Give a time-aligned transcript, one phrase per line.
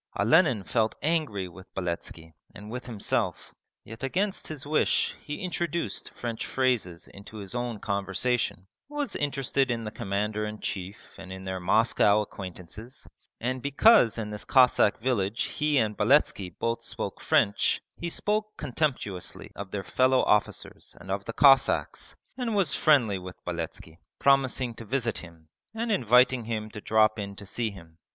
[0.17, 3.53] Olenin felt angry with Beletski and with himself,
[3.83, 9.83] yet against his wish he introduced French phrases into his own conversation, was interested in
[9.83, 13.07] the Commander in Chief and in their Moscow acquaintances,
[13.39, 19.51] and because in this Cossack village he and Beletski both spoke French, he spoke contemptuously
[19.55, 24.83] of their fellow officers and of the Cossacks, and was friendly with Beletski, promising to
[24.83, 27.99] visit him and inviting him to drop in to see him.